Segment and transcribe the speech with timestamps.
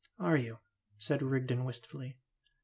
[0.17, 0.57] "Are you?"
[0.97, 2.17] said Rigden, wistfully.